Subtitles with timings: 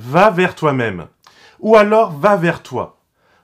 [0.00, 1.08] Va vers toi-même.
[1.58, 3.00] Ou alors va vers toi.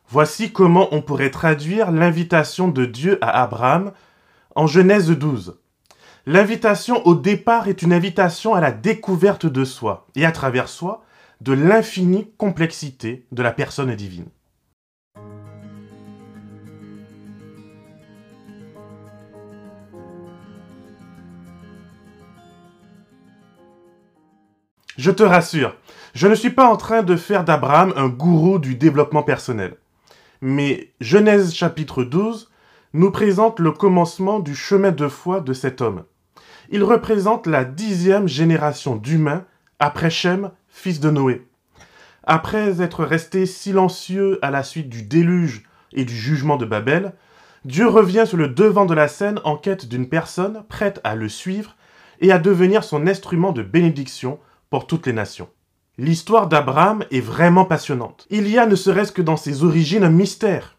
[0.09, 3.91] Voici comment on pourrait traduire l'invitation de Dieu à Abraham
[4.55, 5.59] en Genèse 12.
[6.27, 11.05] L'invitation au départ est une invitation à la découverte de soi, et à travers soi,
[11.41, 14.29] de l'infinie complexité de la personne divine.
[24.97, 25.75] Je te rassure,
[26.15, 29.75] je ne suis pas en train de faire d'Abraham un gourou du développement personnel.
[30.41, 32.49] Mais Genèse chapitre 12
[32.93, 36.05] nous présente le commencement du chemin de foi de cet homme.
[36.71, 39.45] Il représente la dixième génération d'humains
[39.81, 41.45] après Shem, fils de Noé.
[42.23, 47.15] Après être resté silencieux à la suite du déluge et du jugement de Babel,
[47.65, 51.29] Dieu revient sur le devant de la scène en quête d'une personne prête à le
[51.29, 51.75] suivre
[52.21, 54.39] et à devenir son instrument de bénédiction
[54.75, 55.49] pour toutes les nations.
[55.99, 58.27] L'histoire d'Abraham est vraiment passionnante.
[58.29, 60.75] Il y a ne serait-ce que dans ses origines un mystère.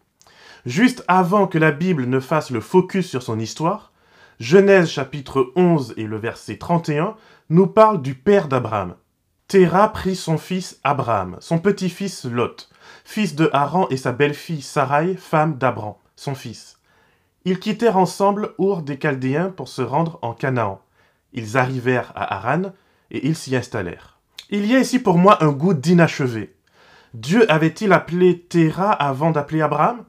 [0.66, 3.92] Juste avant que la Bible ne fasse le focus sur son histoire,
[4.38, 7.14] Genèse chapitre 11 et le verset 31
[7.48, 8.96] nous parle du père d'Abraham.
[9.48, 12.68] Terah prit son fils Abraham, son petit-fils Lot,
[13.02, 16.78] fils de Haran et sa belle-fille Sarai, femme d'Abram, son fils.
[17.46, 20.82] Ils quittèrent ensemble Our des Chaldéens pour se rendre en Canaan.
[21.32, 22.72] Ils arrivèrent à Haran,
[23.10, 24.18] et ils s'y installèrent.
[24.50, 26.54] Il y a ici pour moi un goût d'inachevé.
[27.14, 30.04] Dieu avait-il appelé Terah avant d'appeler Abraham?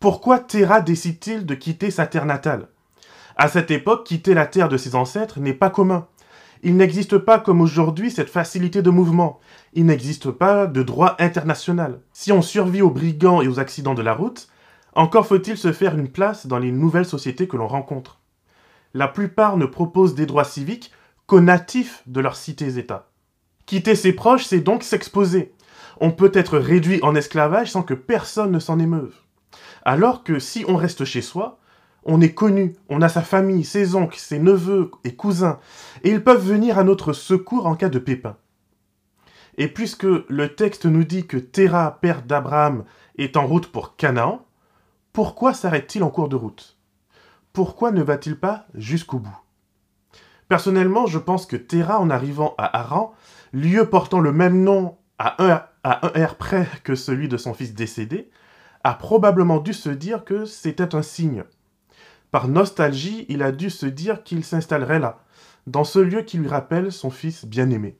[0.00, 2.68] Pourquoi Terah décide-t-il de quitter sa terre natale?
[3.36, 6.06] À cette époque, quitter la terre de ses ancêtres n'est pas commun.
[6.62, 9.40] Il n'existe pas comme aujourd'hui cette facilité de mouvement.
[9.72, 12.00] Il n'existe pas de droit international.
[12.12, 14.48] Si on survit aux brigands et aux accidents de la route,
[14.94, 18.20] encore faut-il se faire une place dans les nouvelles sociétés que l'on rencontre.
[18.92, 20.90] La plupart ne proposent des droits civiques
[21.38, 23.08] natifs de leurs cités-États.
[23.66, 25.52] Quitter ses proches, c'est donc s'exposer.
[26.00, 29.14] On peut être réduit en esclavage sans que personne ne s'en émeuve.
[29.84, 31.60] Alors que si on reste chez soi,
[32.04, 35.58] on est connu, on a sa famille, ses oncles, ses neveux et cousins,
[36.02, 38.36] et ils peuvent venir à notre secours en cas de pépin.
[39.58, 42.84] Et puisque le texte nous dit que Terah, père d'Abraham,
[43.18, 44.46] est en route pour Canaan,
[45.12, 46.78] pourquoi s'arrête-t-il en cours de route?
[47.52, 49.38] Pourquoi ne va-t-il pas jusqu'au bout?
[50.50, 53.14] Personnellement, je pense que Terra, en arrivant à Haran,
[53.52, 57.54] lieu portant le même nom à un, à un R près que celui de son
[57.54, 58.28] fils décédé,
[58.82, 61.44] a probablement dû se dire que c'était un signe.
[62.32, 65.20] Par nostalgie, il a dû se dire qu'il s'installerait là,
[65.68, 67.96] dans ce lieu qui lui rappelle son fils bien-aimé.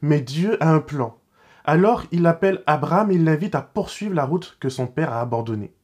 [0.00, 1.18] Mais Dieu a un plan.
[1.66, 5.74] Alors il appelle Abraham et l'invite à poursuivre la route que son père a abandonnée.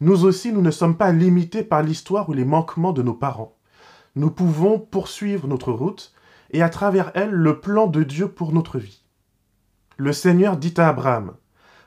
[0.00, 3.56] Nous aussi, nous ne sommes pas limités par l'histoire ou les manquements de nos parents
[4.16, 6.12] nous pouvons poursuivre notre route
[6.50, 9.04] et à travers elle le plan de Dieu pour notre vie.
[9.96, 11.34] Le Seigneur dit à Abraham,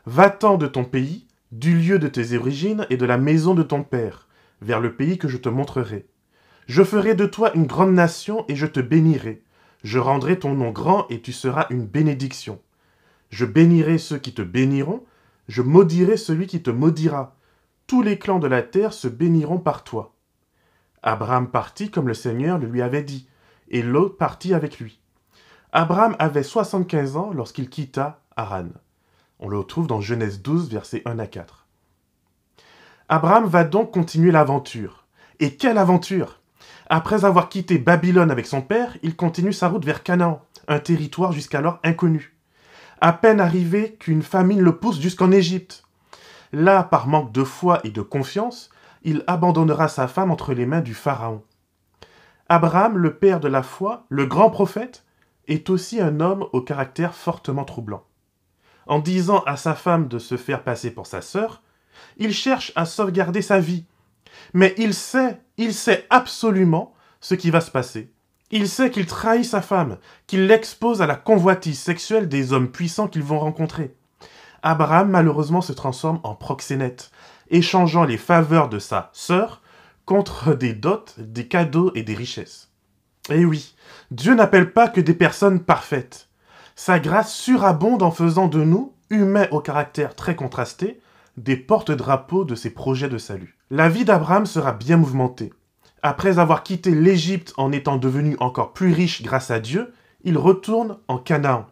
[0.05, 3.83] Va-t'en de ton pays, du lieu de tes origines et de la maison de ton
[3.83, 4.27] père,
[4.61, 6.07] vers le pays que je te montrerai.
[6.67, 9.43] Je ferai de toi une grande nation et je te bénirai.
[9.83, 12.61] Je rendrai ton nom grand et tu seras une bénédiction.
[13.29, 15.03] Je bénirai ceux qui te béniront,
[15.47, 17.35] je maudirai celui qui te maudira.
[17.87, 20.12] Tous les clans de la terre se béniront par toi.
[21.03, 23.27] Abraham partit comme le Seigneur le lui avait dit,
[23.69, 24.99] et Lot partit avec lui.
[25.73, 28.69] Abraham avait 75 ans lorsqu'il quitta Haran.
[29.39, 31.67] On le retrouve dans Genèse 12, versets 1 à 4.
[33.09, 35.05] Abraham va donc continuer l'aventure.
[35.39, 36.39] Et quelle aventure
[36.87, 41.33] Après avoir quitté Babylone avec son père, il continue sa route vers Canaan, un territoire
[41.33, 42.37] jusqu'alors inconnu.
[43.01, 45.83] À peine arrivé qu'une famine le pousse jusqu'en Égypte.
[46.53, 48.69] Là, par manque de foi et de confiance,
[49.03, 51.43] il abandonnera sa femme entre les mains du Pharaon.
[52.49, 55.05] Abraham, le père de la foi, le grand prophète,
[55.47, 58.03] est aussi un homme au caractère fortement troublant.
[58.85, 61.61] En disant à sa femme de se faire passer pour sa sœur,
[62.17, 63.85] il cherche à sauvegarder sa vie.
[64.53, 68.11] Mais il sait, il sait absolument ce qui va se passer.
[68.51, 69.97] Il sait qu'il trahit sa femme,
[70.27, 73.95] qu'il l'expose à la convoitise sexuelle des hommes puissants qu'ils vont rencontrer.
[74.61, 77.11] Abraham malheureusement se transforme en proxénète,
[77.53, 79.61] échangeant les faveurs de sa sœur
[80.05, 82.69] contre des dots, des cadeaux et des richesses.
[83.29, 83.75] Eh oui,
[84.11, 86.27] Dieu n'appelle pas que des personnes parfaites.
[86.75, 90.99] Sa grâce surabonde en faisant de nous, humains au caractère très contrasté,
[91.37, 93.57] des porte-drapeaux de ses projets de salut.
[93.69, 95.53] La vie d'Abraham sera bien mouvementée.
[96.01, 100.97] Après avoir quitté l'Égypte en étant devenu encore plus riche grâce à Dieu, il retourne
[101.07, 101.67] en Canaan.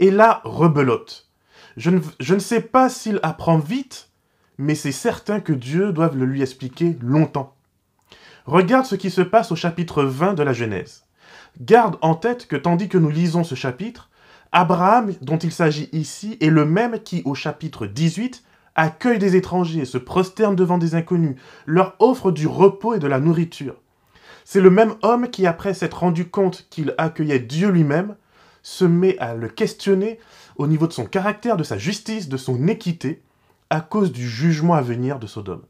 [0.00, 1.28] Et là, rebelote.
[1.76, 4.10] Je ne, je ne sais pas s'il apprend vite
[4.58, 7.54] mais c'est certain que Dieu doit le lui expliquer longtemps.
[8.44, 11.04] Regarde ce qui se passe au chapitre 20 de la Genèse.
[11.60, 14.10] Garde en tête que tandis que nous lisons ce chapitre,
[14.52, 18.42] Abraham, dont il s'agit ici, est le même qui, au chapitre 18,
[18.74, 23.20] accueille des étrangers, se prosterne devant des inconnus, leur offre du repos et de la
[23.20, 23.76] nourriture.
[24.44, 28.16] C'est le même homme qui, après s'être rendu compte qu'il accueillait Dieu lui-même,
[28.62, 30.18] se met à le questionner
[30.56, 33.22] au niveau de son caractère, de sa justice, de son équité,
[33.72, 35.64] à cause du jugement à venir de Sodome.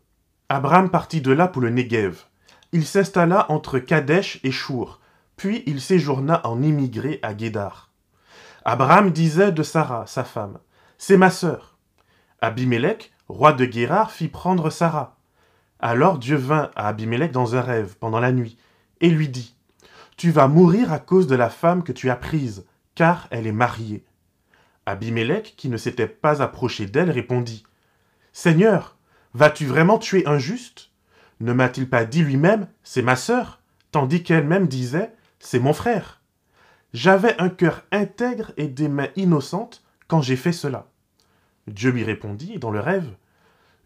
[0.49, 2.25] Abraham partit de là pour le Negev.
[2.73, 4.99] Il s'installa entre Kadesh et Shur,
[5.37, 7.93] puis il séjourna en immigré à Guédar.
[8.65, 10.59] Abraham disait de Sarah, sa femme,
[10.99, 11.79] C'est ma sœur.
[12.41, 15.17] Abimelech, roi de Guérar, fit prendre Sarah.
[15.79, 18.59] Alors Dieu vint à Abimelech dans un rêve pendant la nuit,
[19.01, 19.55] et lui dit,
[20.17, 22.67] Tu vas mourir à cause de la femme que tu as prise,
[22.97, 24.05] car elle est mariée.
[24.87, 27.63] Abimelech, qui ne s'était pas approché d'elle, répondit,
[28.33, 28.97] Seigneur,
[29.35, 30.91] vas-tu vraiment tuer un juste?
[31.41, 36.23] Ne m'a-t-il pas dit lui-même, c'est ma sœur, tandis qu'elle-même disait, c'est mon frère?
[36.95, 40.87] J'avais un cœur intègre et des mains innocentes quand j'ai fait cela.
[41.67, 43.15] Dieu lui répondit dans le rêve,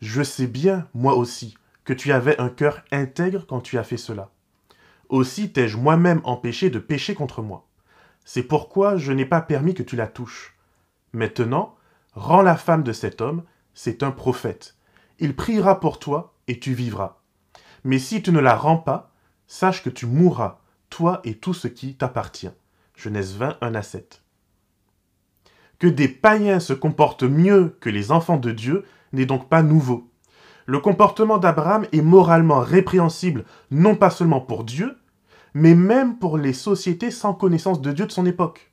[0.01, 3.97] Je sais bien, moi aussi, que tu avais un cœur intègre quand tu as fait
[3.97, 4.31] cela.
[5.09, 7.67] Aussi t'ai-je moi-même empêché de pécher contre moi.
[8.25, 10.57] C'est pourquoi je n'ai pas permis que tu la touches.
[11.13, 11.77] Maintenant,
[12.15, 13.45] rends la femme de cet homme,
[13.77, 14.75] c'est un prophète.
[15.21, 17.19] Il priera pour toi et tu vivras.
[17.85, 19.13] Mais si tu ne la rends pas,
[19.47, 20.59] sache que tu mourras,
[20.91, 22.51] toi et tout ce qui t'appartient.
[22.97, 24.23] Genèse 20, 1 à 7.
[25.79, 30.11] Que des païens se comportent mieux que les enfants de Dieu n'est donc pas nouveau.
[30.65, 34.97] Le comportement d'Abraham est moralement répréhensible, non pas seulement pour Dieu,
[35.53, 38.73] mais même pour les sociétés sans connaissance de Dieu de son époque.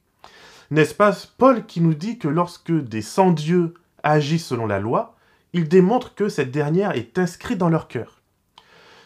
[0.71, 3.73] N'est-ce pas Paul qui nous dit que lorsque des sans-dieux
[4.03, 5.15] agissent selon la loi,
[5.53, 8.21] il démontre que cette dernière est inscrite dans leur cœur.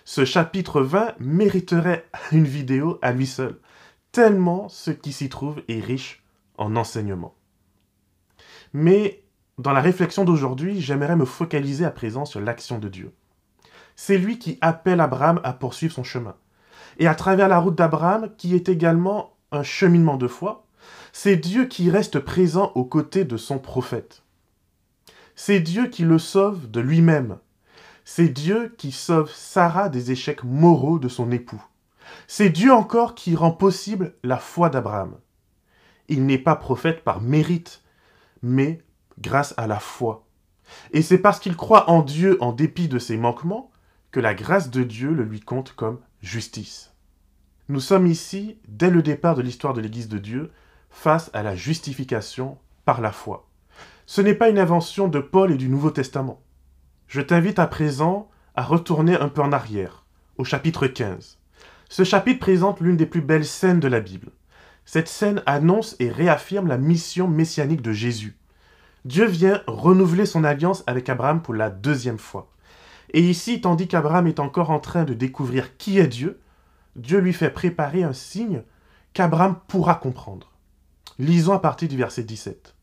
[0.06, 3.60] Ce chapitre 20 mériterait une vidéo à lui seul,
[4.12, 6.24] tellement ce qui s'y trouve est riche
[6.58, 7.36] en enseignements.
[8.74, 9.24] Mais
[9.58, 13.12] dans la réflexion d'aujourd'hui, j'aimerais me focaliser à présent sur l'action de Dieu.
[13.96, 16.36] C'est lui qui appelle Abraham à poursuivre son chemin.
[17.00, 20.66] Et à travers la route d'Abraham, qui est également un cheminement de foi,
[21.12, 24.24] c'est Dieu qui reste présent aux côtés de son prophète.
[25.40, 27.38] C'est Dieu qui le sauve de lui-même.
[28.06, 31.64] C'est Dieu qui sauve Sarah des échecs moraux de son époux.
[32.26, 35.16] C'est Dieu encore qui rend possible la foi d'Abraham.
[36.10, 37.84] Il n'est pas prophète par mérite,
[38.42, 38.82] mais
[39.20, 40.26] grâce à la foi.
[40.92, 43.70] Et c'est parce qu'il croit en Dieu en dépit de ses manquements
[44.10, 46.96] que la grâce de Dieu le lui compte comme justice.
[47.70, 50.52] Nous sommes ici, dès le départ de l'histoire de l'Église de Dieu,
[50.90, 53.47] face à la justification par la foi.
[54.10, 56.42] Ce n'est pas une invention de Paul et du Nouveau Testament.
[57.08, 60.06] Je t'invite à présent à retourner un peu en arrière,
[60.38, 61.38] au chapitre 15.
[61.90, 64.32] Ce chapitre présente l'une des plus belles scènes de la Bible.
[64.86, 68.38] Cette scène annonce et réaffirme la mission messianique de Jésus.
[69.04, 72.50] Dieu vient renouveler son alliance avec Abraham pour la deuxième fois.
[73.12, 76.40] Et ici, tandis qu'Abraham est encore en train de découvrir qui est Dieu,
[76.96, 78.64] Dieu lui fait préparer un signe
[79.12, 80.54] qu'Abraham pourra comprendre.
[81.20, 82.77] Lisons à partir du verset 17.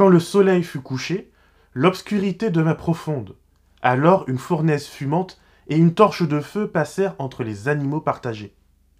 [0.00, 1.30] Quand le soleil fut couché,
[1.74, 3.36] l'obscurité devint profonde.
[3.82, 5.38] Alors une fournaise fumante
[5.68, 8.54] et une torche de feu passèrent entre les animaux partagés.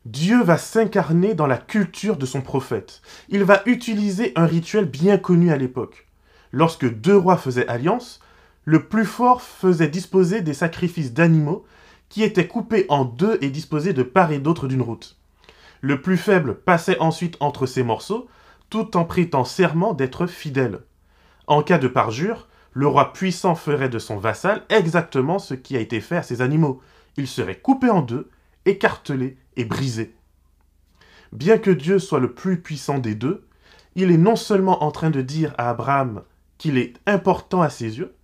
[0.04, 3.00] Dieu va s'incarner dans la culture de son prophète.
[3.30, 6.06] Il va utiliser un rituel bien connu à l'époque.
[6.52, 8.20] Lorsque deux rois faisaient alliance,
[8.66, 11.64] le plus fort faisait disposer des sacrifices d'animaux
[12.10, 15.16] qui étaient coupés en deux et disposés de part et d'autre d'une route.
[15.80, 18.28] Le plus faible passait ensuite entre ces morceaux,
[18.68, 20.80] tout en prêtant serment d'être fidèle.
[21.50, 25.80] En cas de parjure, le roi puissant ferait de son vassal exactement ce qui a
[25.80, 26.80] été fait à ses animaux.
[27.16, 28.30] Il serait coupé en deux,
[28.66, 30.14] écartelé et brisé.
[31.32, 33.48] Bien que Dieu soit le plus puissant des deux,
[33.96, 36.22] il est non seulement en train de dire à Abraham
[36.56, 38.14] qu'il est important à ses yeux,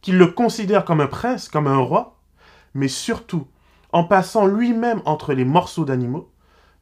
[0.00, 2.20] qu'il le considère comme un prince, comme un roi,
[2.74, 3.48] mais surtout,
[3.90, 6.30] en passant lui-même entre les morceaux d'animaux,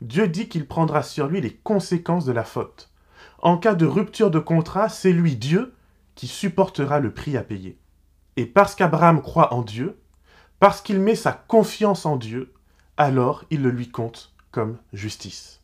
[0.03, 2.91] Dieu dit qu'il prendra sur lui les conséquences de la faute.
[3.39, 5.73] En cas de rupture de contrat, c'est lui, Dieu,
[6.17, 7.79] qui supportera le prix à payer.
[8.37, 10.01] Et parce qu'Abraham croit en Dieu,
[10.59, 12.53] parce qu'il met sa confiance en Dieu,
[12.97, 15.61] alors il le lui compte comme justice.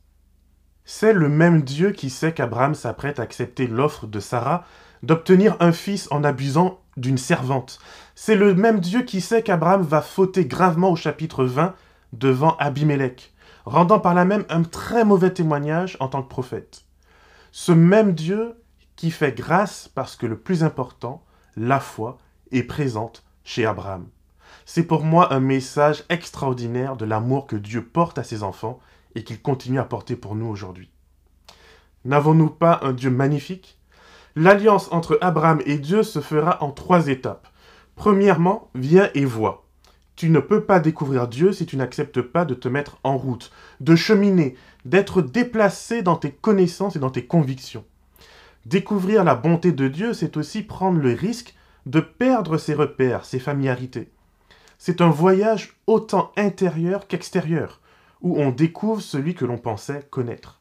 [0.84, 4.64] C'est le même Dieu qui sait qu'Abraham s'apprête à accepter l'offre de Sarah
[5.02, 7.78] d'obtenir un fils en abusant d'une servante.
[8.14, 11.74] C'est le même Dieu qui sait qu'Abraham va fauter gravement au chapitre 20
[12.12, 13.32] devant Abimelech,
[13.64, 16.84] rendant par là même un très mauvais témoignage en tant que prophète.
[17.50, 18.54] Ce même Dieu
[18.96, 21.24] qui fait grâce parce que le plus important,
[21.56, 22.18] la foi,
[22.50, 24.06] est présente chez Abraham.
[24.64, 28.78] C'est pour moi un message extraordinaire de l'amour que Dieu porte à ses enfants
[29.14, 30.90] et qu'il continue à porter pour nous aujourd'hui.
[32.04, 33.78] N'avons-nous pas un Dieu magnifique?
[34.34, 37.48] L'alliance entre Abraham et Dieu se fera en trois étapes.
[37.96, 39.66] Premièrement, viens et vois.
[40.16, 43.52] Tu ne peux pas découvrir Dieu si tu n'acceptes pas de te mettre en route,
[43.80, 47.84] de cheminer, d'être déplacé dans tes connaissances et dans tes convictions.
[48.66, 51.54] Découvrir la bonté de Dieu, c'est aussi prendre le risque
[51.86, 54.12] de perdre ses repères, ses familiarités.
[54.78, 57.80] C'est un voyage autant intérieur qu'extérieur,
[58.20, 60.60] où on découvre celui que l'on pensait connaître.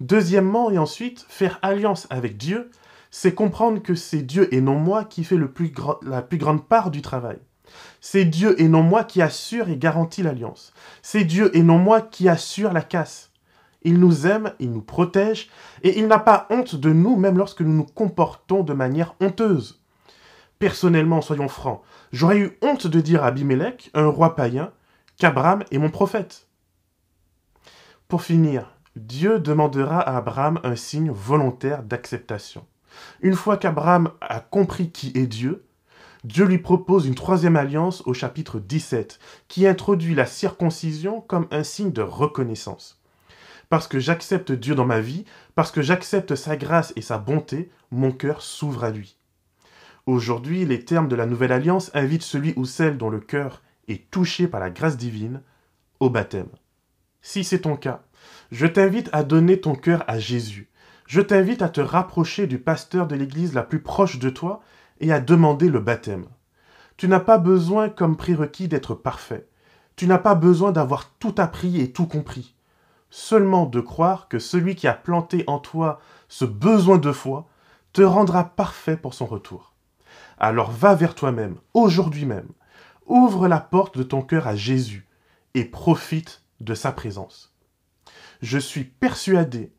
[0.00, 2.70] Deuxièmement, et ensuite, faire alliance avec Dieu,
[3.10, 7.00] c'est comprendre que c'est Dieu et non moi qui fait la plus grande part du
[7.00, 7.38] travail.
[8.00, 10.72] C'est Dieu et non moi qui assure et garantit l'alliance.
[11.02, 13.32] C'est Dieu et non moi qui assure la casse.
[13.86, 15.48] Il nous aime, il nous protège,
[15.84, 19.80] et il n'a pas honte de nous même lorsque nous nous comportons de manière honteuse.
[20.58, 24.72] Personnellement, soyons francs, j'aurais eu honte de dire à Abimelech, un roi païen,
[25.18, 26.48] qu'Abraham est mon prophète.
[28.08, 32.66] Pour finir, Dieu demandera à Abraham un signe volontaire d'acceptation.
[33.20, 35.64] Une fois qu'Abraham a compris qui est Dieu,
[36.24, 41.62] Dieu lui propose une troisième alliance au chapitre 17, qui introduit la circoncision comme un
[41.62, 43.00] signe de reconnaissance.
[43.68, 47.70] Parce que j'accepte Dieu dans ma vie, parce que j'accepte sa grâce et sa bonté,
[47.90, 49.16] mon cœur s'ouvre à lui.
[50.06, 54.10] Aujourd'hui, les termes de la nouvelle alliance invitent celui ou celle dont le cœur est
[54.10, 55.42] touché par la grâce divine
[56.00, 56.48] au baptême.
[57.22, 58.04] Si c'est ton cas,
[58.52, 60.68] je t'invite à donner ton cœur à Jésus.
[61.06, 64.60] Je t'invite à te rapprocher du pasteur de l'église la plus proche de toi
[65.00, 66.26] et à demander le baptême.
[66.96, 69.48] Tu n'as pas besoin comme prérequis d'être parfait.
[69.96, 72.55] Tu n'as pas besoin d'avoir tout appris et tout compris.
[73.10, 77.48] Seulement de croire que celui qui a planté en toi ce besoin de foi
[77.92, 79.72] te rendra parfait pour son retour.
[80.38, 82.48] Alors va vers toi-même, aujourd'hui même.
[83.06, 85.06] Ouvre la porte de ton cœur à Jésus
[85.54, 87.54] et profite de sa présence.
[88.42, 89.72] Je suis persuadé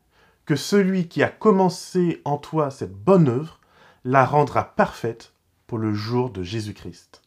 [0.46, 3.60] que celui qui a commencé en toi cette bonne œuvre
[4.04, 5.34] la rendra parfaite
[5.66, 7.22] pour le jour de Jésus-Christ.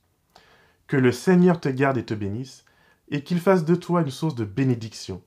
[0.88, 2.66] Que le Seigneur te garde et te bénisse,
[3.10, 5.22] et qu'il fasse de toi une source de bénédiction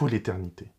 [0.00, 0.72] pour l'éternité.